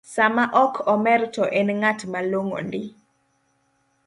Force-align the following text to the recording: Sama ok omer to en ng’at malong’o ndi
Sama 0.13 0.43
ok 0.63 0.73
omer 0.93 1.21
to 1.33 1.43
en 1.59 1.67
ng’at 1.79 1.99
malong’o 2.11 2.57
ndi 2.65 2.81